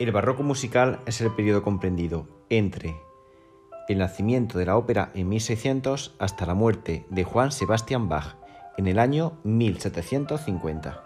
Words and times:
El 0.00 0.12
barroco 0.12 0.42
musical 0.42 1.00
es 1.04 1.20
el 1.20 1.30
periodo 1.30 1.62
comprendido 1.62 2.26
entre 2.48 2.96
el 3.86 3.98
nacimiento 3.98 4.58
de 4.58 4.64
la 4.64 4.78
ópera 4.78 5.10
en 5.14 5.28
1600 5.28 6.16
hasta 6.18 6.46
la 6.46 6.54
muerte 6.54 7.04
de 7.10 7.22
Juan 7.22 7.52
Sebastian 7.52 8.08
Bach 8.08 8.36
en 8.78 8.86
el 8.86 8.98
año 8.98 9.38
1750. 9.44 11.04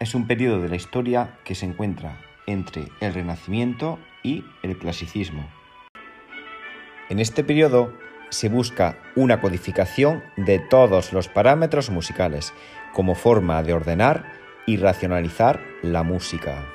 Es 0.00 0.14
un 0.14 0.26
periodo 0.26 0.62
de 0.62 0.70
la 0.70 0.76
historia 0.76 1.38
que 1.44 1.54
se 1.54 1.66
encuentra 1.66 2.18
entre 2.46 2.88
el 3.00 3.12
Renacimiento 3.12 3.98
y 4.22 4.46
el 4.62 4.78
Clasicismo. 4.78 5.46
En 7.10 7.18
este 7.18 7.44
periodo 7.44 7.92
se 8.30 8.48
busca 8.48 8.96
una 9.14 9.42
codificación 9.42 10.22
de 10.38 10.58
todos 10.58 11.12
los 11.12 11.28
parámetros 11.28 11.90
musicales 11.90 12.54
como 12.94 13.14
forma 13.14 13.62
de 13.62 13.74
ordenar 13.74 14.47
y 14.68 14.76
racionalizar 14.76 15.62
la 15.82 16.02
música. 16.02 16.66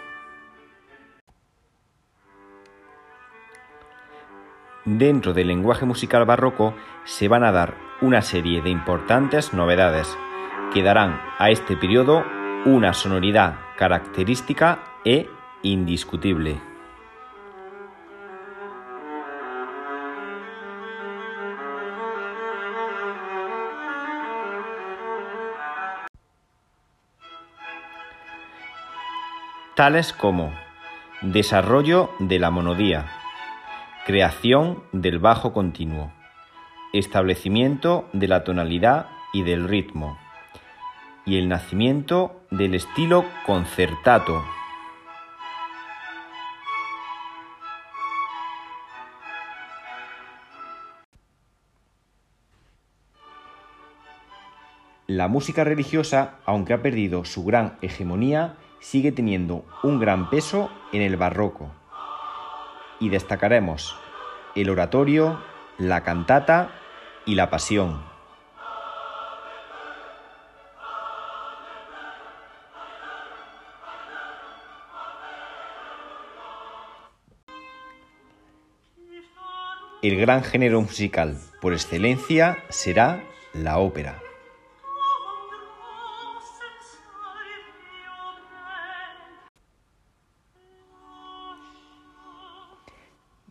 Dentro 4.84 5.34
del 5.34 5.48
lenguaje 5.48 5.86
musical 5.86 6.26
barroco 6.26 6.74
se 7.06 7.28
van 7.28 7.44
a 7.44 7.52
dar 7.52 7.76
una 8.02 8.24
serie 8.24 8.64
de 8.64 8.72
importantes 8.72 9.54
novedades 9.54 10.18
que 10.74 10.82
darán 10.82 11.22
a 11.38 11.52
este 11.52 11.78
periodo 11.78 12.26
una 12.66 12.94
sonoridad 12.94 13.60
característica 13.78 14.80
e 15.06 15.30
indiscutible. 15.62 16.73
Tales 29.76 30.14
como 30.14 30.54
desarrollo 31.22 32.12
de 32.20 32.38
la 32.38 32.52
monodía, 32.52 33.08
creación 34.06 34.84
del 34.92 35.18
bajo 35.18 35.52
continuo, 35.52 36.14
establecimiento 36.94 38.08
de 38.14 38.28
la 38.28 38.44
tonalidad 38.44 39.08
y 39.34 39.42
del 39.42 39.68
ritmo, 39.68 40.20
y 41.26 41.40
el 41.40 41.50
nacimiento 41.50 42.42
del 42.52 42.76
estilo 42.76 43.26
concertato. 43.48 44.44
La 55.08 55.28
música 55.28 55.64
religiosa, 55.64 56.36
aunque 56.46 56.74
ha 56.74 56.82
perdido 56.82 57.26
su 57.26 57.44
gran 57.44 57.78
hegemonía, 57.82 58.56
sigue 58.84 59.14
teniendo 59.14 59.64
un 59.82 59.98
gran 59.98 60.30
peso 60.30 60.70
en 60.92 61.02
el 61.02 61.16
barroco. 61.16 61.72
Y 63.00 63.10
destacaremos 63.10 63.96
el 64.56 64.70
oratorio, 64.70 65.42
la 65.78 66.04
cantata 66.04 66.70
y 67.26 67.36
la 67.36 67.50
pasión. 67.50 68.04
El 80.02 80.20
gran 80.20 80.44
género 80.44 80.82
musical 80.82 81.40
por 81.62 81.72
excelencia 81.72 82.58
será 82.68 83.24
la 83.54 83.78
ópera. 83.80 84.23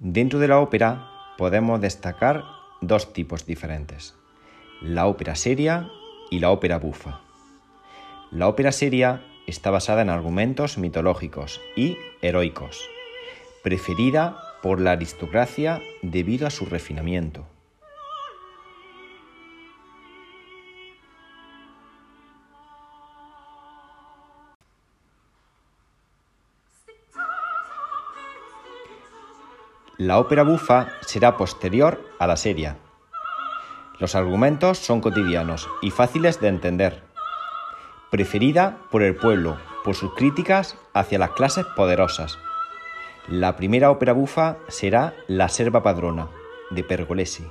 Dentro 0.05 0.41
de 0.41 0.49
la 0.49 0.59
ópera 0.59 1.09
podemos 1.39 1.81
destacar 1.81 2.43
dos 2.81 3.13
tipos 3.13 3.47
diferentes, 3.47 4.17
la 4.81 5.07
ópera 5.07 5.37
seria 5.37 5.89
y 6.29 6.41
la 6.41 6.51
ópera 6.51 6.81
bufa. 6.81 7.21
La 8.33 8.49
ópera 8.49 8.73
seria 8.73 9.23
está 9.47 9.71
basada 9.71 10.03
en 10.03 10.11
argumentos 10.11 10.77
mitológicos 10.77 11.61
y 11.77 11.97
heroicos, 12.21 12.85
preferida 13.63 14.37
por 14.61 14.81
la 14.81 14.91
aristocracia 14.91 15.81
debido 16.03 16.49
a 16.49 16.51
su 16.51 16.65
refinamiento. 16.65 17.47
La 29.99 30.19
ópera 30.19 30.43
bufa 30.43 30.89
será 31.03 31.37
posterior 31.37 32.01
a 32.19 32.27
la 32.27 32.37
seria. 32.37 32.79
Los 33.99 34.15
argumentos 34.15 34.79
son 34.79 35.01
cotidianos 35.01 35.69
y 35.83 35.91
fáciles 35.91 36.41
de 36.41 36.49
entender. 36.49 37.03
Preferida 38.11 38.79
por 38.91 39.03
el 39.03 39.15
pueblo 39.15 39.59
por 39.85 39.95
sus 39.95 40.15
críticas 40.15 40.77
hacia 40.95 41.19
las 41.19 41.31
clases 41.31 41.67
poderosas. 41.77 42.39
La 43.29 43.57
primera 43.57 43.91
ópera 43.91 44.13
bufa 44.13 44.57
será 44.69 45.15
La 45.29 45.49
Serva 45.49 45.83
Padrona, 45.83 46.29
de 46.71 46.83
Pergolesi. 46.83 47.45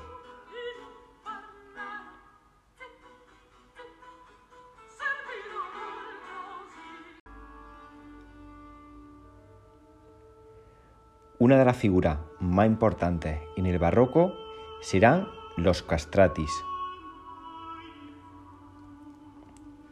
Una 11.41 11.57
de 11.57 11.66
las 11.66 11.75
figuras 11.75 12.19
más 12.40 12.68
importantes 12.68 13.40
en 13.57 13.66
el 13.66 13.79
barroco 13.79 14.35
serán 14.79 15.28
los 15.57 15.81
castratis. 15.81 16.52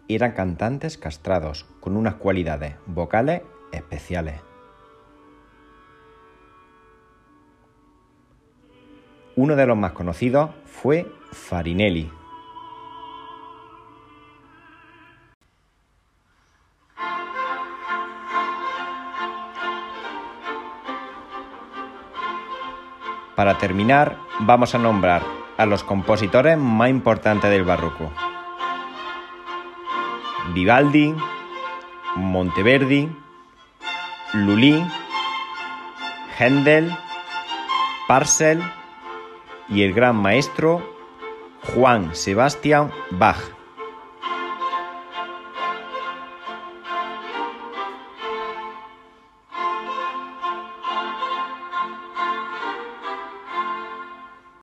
Eran 0.07 0.33
cantantes 0.33 0.99
castrados 0.99 1.65
con 1.79 1.97
unas 1.97 2.13
cualidades 2.13 2.75
vocales 2.85 3.41
especiales. 3.71 4.39
Uno 9.35 9.55
de 9.55 9.65
los 9.65 9.75
más 9.75 9.93
conocidos 9.93 10.51
fue 10.65 11.11
Farinelli, 11.31 12.11
Para 23.39 23.57
terminar, 23.57 24.17
vamos 24.41 24.75
a 24.75 24.77
nombrar 24.77 25.23
a 25.55 25.65
los 25.65 25.85
compositores 25.85 26.57
más 26.57 26.89
importantes 26.89 27.49
del 27.49 27.63
barroco. 27.63 28.11
Vivaldi, 30.53 31.15
Monteverdi, 32.17 33.09
Lully, 34.33 34.85
Händel, 36.37 36.91
Parcel 38.09 38.61
y 39.69 39.83
el 39.83 39.93
gran 39.93 40.17
maestro 40.17 40.83
Juan 41.73 42.13
Sebastián 42.15 42.91
Bach. 43.11 43.58